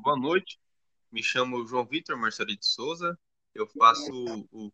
[0.00, 0.58] boa noite.
[1.12, 3.18] Me chamo João Vitor Marcelo de Souza.
[3.54, 4.10] Eu faço
[4.50, 4.72] o,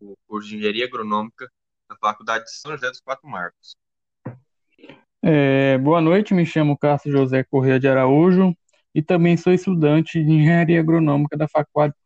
[0.00, 1.50] o curso de Engenharia Agronômica
[1.88, 3.76] na Faculdade de São José dos Quatro Marcos.
[5.22, 8.56] É, boa noite, me chamo Cássio José Corrêa de Araújo
[8.94, 11.46] e também sou estudante de Engenharia Agronômica da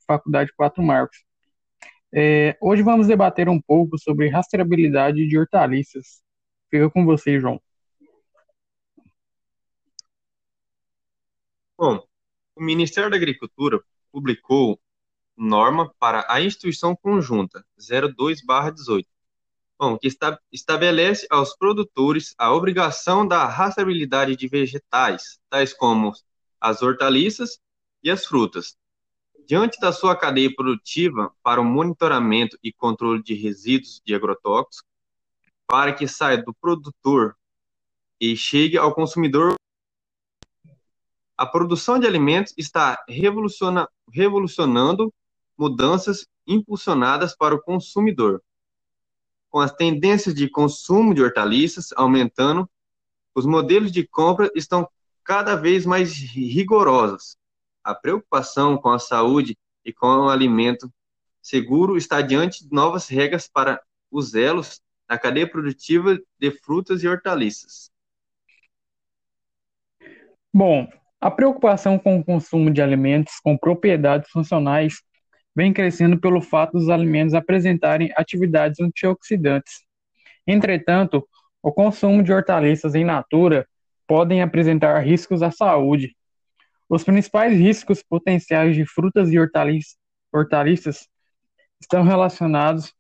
[0.06, 1.24] Faculdade Quatro Marcos.
[2.12, 6.22] É, hoje vamos debater um pouco sobre rastreabilidade de hortaliças.
[6.70, 7.60] Fica com você, João.
[11.78, 12.02] Bom,
[12.56, 14.80] o Ministério da Agricultura publicou
[15.36, 19.06] norma para a Instituição Conjunta 02/18,
[19.78, 20.08] bom, que
[20.50, 26.14] estabelece aos produtores a obrigação da rastreabilidade de vegetais, tais como
[26.58, 27.60] as hortaliças
[28.02, 28.78] e as frutas,
[29.46, 34.88] diante da sua cadeia produtiva para o monitoramento e controle de resíduos de agrotóxicos,
[35.66, 37.36] para que saia do produtor
[38.18, 39.54] e chegue ao consumidor
[41.36, 45.12] a produção de alimentos está revoluciona, revolucionando
[45.56, 48.42] mudanças impulsionadas para o consumidor.
[49.50, 52.68] Com as tendências de consumo de hortaliças aumentando,
[53.34, 54.88] os modelos de compra estão
[55.22, 57.36] cada vez mais rigorosos.
[57.84, 60.90] A preocupação com a saúde e com o alimento
[61.42, 63.80] seguro está diante de novas regras para
[64.10, 67.90] os elos da cadeia produtiva de frutas e hortaliças.
[70.52, 70.88] Bom,
[71.20, 75.02] a preocupação com o consumo de alimentos com propriedades funcionais
[75.54, 79.80] vem crescendo pelo fato dos alimentos apresentarem atividades antioxidantes.
[80.46, 81.26] Entretanto,
[81.62, 83.66] o consumo de hortaliças em natura
[84.06, 86.14] podem apresentar riscos à saúde.
[86.88, 89.38] Os principais riscos potenciais de frutas e
[90.32, 91.08] hortaliças
[91.80, 92.94] estão relacionados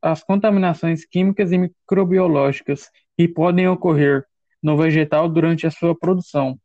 [0.00, 4.24] às contaminações químicas e microbiológicas que podem ocorrer
[4.62, 6.58] no vegetal durante a sua produção.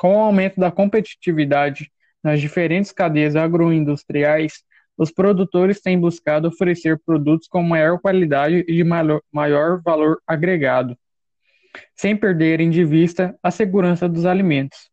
[0.00, 1.92] Com o aumento da competitividade
[2.24, 4.64] nas diferentes cadeias agroindustriais,
[4.96, 10.96] os produtores têm buscado oferecer produtos com maior qualidade e de maior valor agregado,
[11.94, 14.88] sem perderem de vista a segurança dos alimentos.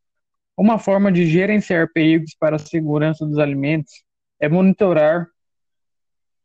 [0.57, 4.03] Uma forma de gerenciar perigos para a segurança dos alimentos
[4.41, 5.25] é monitorar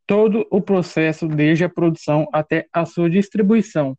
[0.07, 3.97] todo o processo desde a produção até a sua distribuição.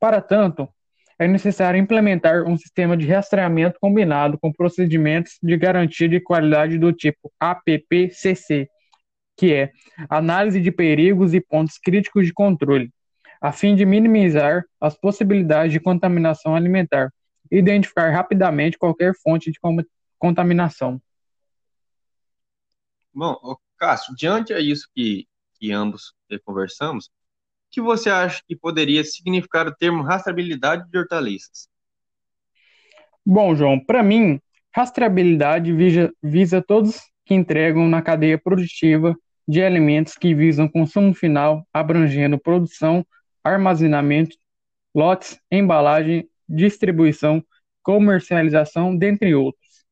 [0.00, 0.68] Para tanto,
[1.18, 6.92] é necessário implementar um sistema de rastreamento combinado com procedimentos de garantia de qualidade do
[6.92, 8.68] tipo APPCC,
[9.36, 9.72] que é
[10.08, 12.92] Análise de Perigos e Pontos Críticos de Controle,
[13.40, 17.12] a fim de minimizar as possibilidades de contaminação alimentar
[17.50, 19.58] e identificar rapidamente qualquer fonte de
[20.18, 21.00] contaminação.
[23.14, 23.36] Bom,
[23.76, 25.26] Cássio, diante disso que,
[25.58, 26.14] que ambos
[26.44, 27.10] conversamos,
[27.72, 31.66] que você acha que poderia significar o termo rastreabilidade de hortaliças?
[33.24, 34.38] Bom, João, para mim,
[34.74, 39.16] rastreabilidade visa, visa todos que entregam na cadeia produtiva
[39.48, 43.06] de alimentos que visam consumo final, abrangendo produção,
[43.42, 44.36] armazenamento,
[44.94, 47.42] lotes, embalagem, distribuição,
[47.82, 49.84] comercialização, dentre outros.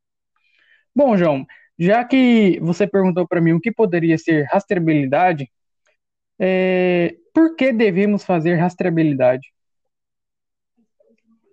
[0.95, 1.47] Bom, João,
[1.79, 5.51] já que você perguntou para mim o que poderia ser rastreabilidade,
[6.39, 9.53] é, por que devemos fazer rastreabilidade?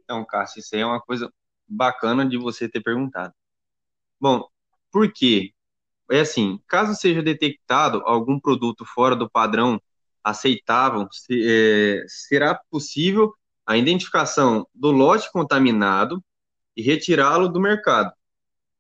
[0.04, 1.32] Então, Cássio, isso aí é uma coisa
[1.68, 3.34] bacana de você ter perguntado.
[4.20, 4.48] Bom,
[4.92, 5.54] por quê?
[6.10, 9.82] É assim, caso seja detectado algum produto fora do padrão
[10.24, 13.34] aceitável, se, é, será possível
[13.66, 16.24] a identificação do lote contaminado
[16.76, 18.14] e retirá-lo do mercado.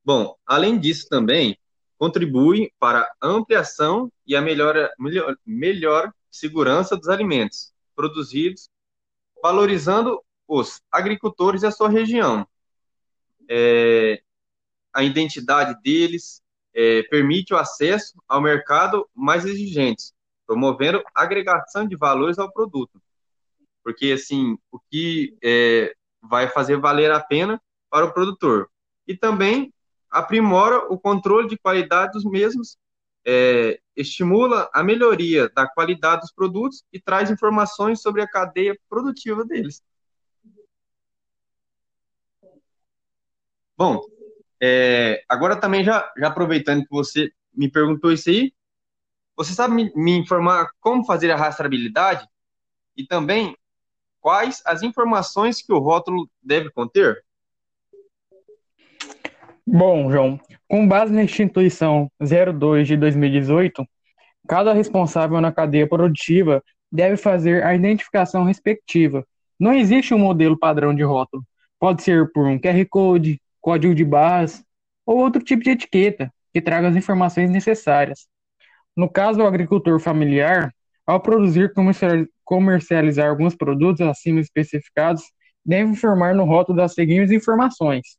[0.03, 1.57] Bom, além disso também,
[1.97, 8.69] contribui para a ampliação e a melhora, melhor, melhor segurança dos alimentos produzidos,
[9.41, 12.47] valorizando os agricultores e a sua região.
[13.49, 14.21] É,
[14.93, 16.41] a identidade deles
[16.73, 20.11] é, permite o acesso ao mercado mais exigente,
[20.45, 23.01] promovendo agregação de valores ao produto.
[23.83, 28.69] Porque, assim, o que é, vai fazer valer a pena para o produtor.
[29.07, 29.73] E também
[30.09, 32.77] aprimora o controle de qualidade dos mesmos
[33.27, 39.43] é, estimula a melhoria da qualidade dos produtos e traz informações sobre a cadeia produtiva
[39.43, 39.83] deles.
[43.77, 44.01] Bom,
[44.63, 48.53] é, agora também já, já aproveitando que você me perguntou isso aí,
[49.35, 52.25] você sabe me, me informar como fazer a rastreabilidade
[52.95, 53.55] e também
[54.21, 57.23] quais as informações que o rótulo deve conter?
[59.69, 63.85] Bom, João, com base na instituição 02 de 2018,
[64.47, 69.27] cada responsável na cadeia produtiva deve fazer a identificação respectiva.
[69.59, 71.43] Não existe um modelo padrão de rótulo.
[71.77, 74.63] Pode ser por um QR Code, código de barras,
[75.05, 78.25] ou outro tipo de etiqueta que traga as informações necessárias.
[78.95, 80.73] No caso do agricultor familiar,
[81.05, 85.23] ao produzir e comercializar alguns produtos acima especificados,
[85.65, 88.17] deve informar no rótulo das seguintes informações.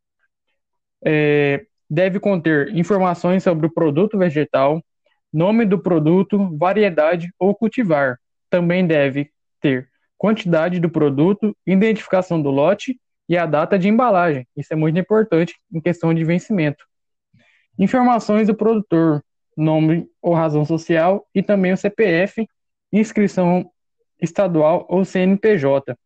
[1.05, 4.83] É, deve conter informações sobre o produto vegetal,
[5.33, 8.19] nome do produto, variedade ou cultivar.
[8.51, 9.31] Também deve
[9.61, 12.99] ter quantidade do produto, identificação do lote
[13.29, 14.47] e a data de embalagem.
[14.57, 16.85] Isso é muito importante em questão de vencimento.
[17.79, 19.23] Informações do produtor,
[19.57, 22.49] nome ou razão social e também o CPF,
[22.93, 23.71] inscrição
[24.21, 25.97] estadual ou CNPJ.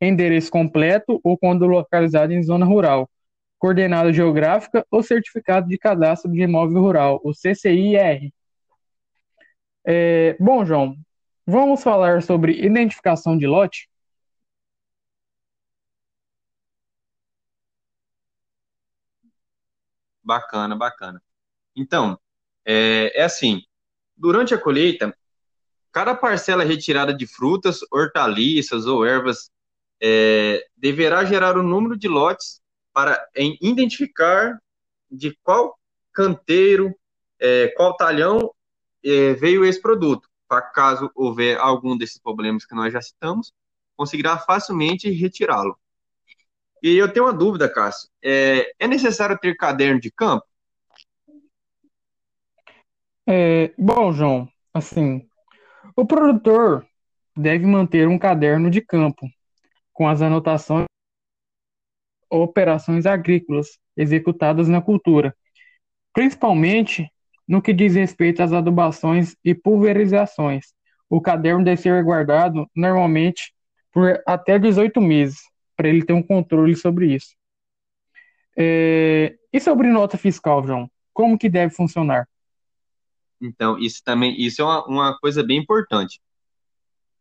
[0.00, 3.08] Endereço completo ou quando localizado em zona rural.
[3.58, 8.30] Coordenada geográfica ou certificado de cadastro de imóvel rural, o CCIR.
[9.84, 10.96] É, bom, João,
[11.46, 13.88] vamos falar sobre identificação de lote?
[20.22, 21.22] Bacana, bacana.
[21.76, 22.18] Então,
[22.64, 23.62] é, é assim,
[24.16, 25.16] durante a colheita,
[25.92, 29.50] cada parcela retirada de frutas, hortaliças ou ervas
[30.02, 32.60] é, deverá gerar o número de lotes
[32.96, 34.58] para identificar
[35.10, 35.78] de qual
[36.14, 36.96] canteiro,
[37.38, 38.50] é, qual talhão
[39.04, 40.26] é, veio esse produto.
[40.48, 43.52] Para caso houver algum desses problemas que nós já citamos,
[43.94, 45.78] conseguirá facilmente retirá-lo.
[46.82, 48.08] E eu tenho uma dúvida, Cássio.
[48.24, 50.46] É, é necessário ter caderno de campo?
[53.26, 55.28] É, bom, João, assim,
[55.94, 56.86] o produtor
[57.36, 59.28] deve manter um caderno de campo
[59.92, 60.86] com as anotações
[62.42, 65.34] operações agrícolas executadas na cultura,
[66.12, 67.10] principalmente
[67.46, 70.74] no que diz respeito às adubações e pulverizações.
[71.08, 73.54] O caderno deve ser guardado normalmente
[73.92, 75.40] por até 18 meses,
[75.76, 77.34] para ele ter um controle sobre isso.
[78.56, 79.36] É...
[79.52, 80.90] E sobre nota fiscal, João?
[81.12, 82.28] Como que deve funcionar?
[83.40, 86.20] Então, isso também, isso é uma, uma coisa bem importante.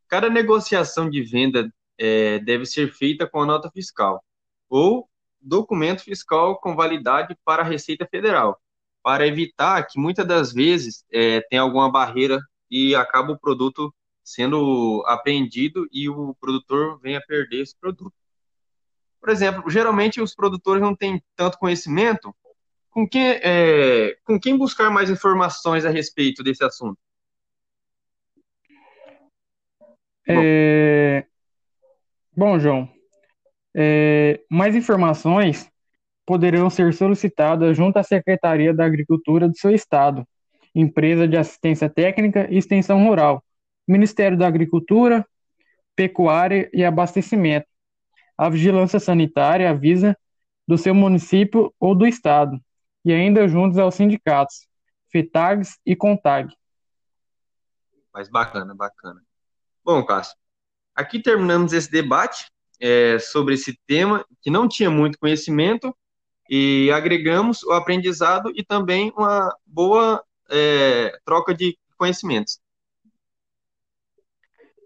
[0.07, 4.23] Cada negociação de venda é, deve ser feita com a nota fiscal
[4.69, 5.09] ou
[5.41, 8.59] documento fiscal com validade para a Receita Federal,
[9.03, 12.39] para evitar que muitas das vezes é, tem alguma barreira
[12.69, 18.13] e acaba o produto sendo apreendido e o produtor venha perder esse produto.
[19.19, 22.35] Por exemplo, geralmente os produtores não têm tanto conhecimento
[22.89, 26.97] com quem, é, com quem buscar mais informações a respeito desse assunto?
[30.27, 31.27] É...
[32.35, 32.89] Bom, João,
[33.75, 34.39] é...
[34.49, 35.69] mais informações
[36.25, 40.25] poderão ser solicitadas junto à Secretaria da Agricultura do seu estado,
[40.73, 43.43] Empresa de Assistência Técnica e Extensão Rural,
[43.87, 45.25] Ministério da Agricultura,
[45.95, 47.67] Pecuária e Abastecimento.
[48.37, 50.17] A Vigilância Sanitária avisa
[50.67, 52.59] do seu município ou do estado,
[53.03, 54.67] e ainda juntos aos sindicatos,
[55.11, 56.53] FETAGs e CONTAG.
[58.11, 59.21] Mas bacana, bacana.
[59.83, 60.35] Bom, Cássio,
[60.95, 65.95] aqui terminamos esse debate é, sobre esse tema que não tinha muito conhecimento
[66.49, 72.59] e agregamos o aprendizado e também uma boa é, troca de conhecimentos.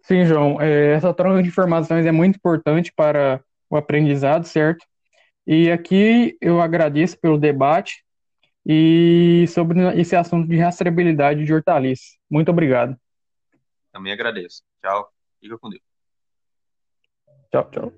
[0.04, 4.86] Sim, João, é, essa troca de informações é muito importante para o aprendizado, certo?
[5.46, 8.04] E aqui eu agradeço pelo debate
[8.66, 12.18] e sobre esse assunto de rastreabilidade de hortaliças.
[12.30, 12.96] Muito obrigado.
[13.92, 14.64] Também agradeço.
[14.82, 15.12] Tchau.
[15.42, 15.89] Fica com Deus.
[17.52, 17.92] Tchau, tchau.